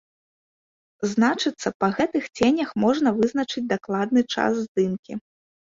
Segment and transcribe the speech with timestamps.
[1.11, 5.13] Значыцца, па гэтых ценях можна вызначыць дакладны час здымкі.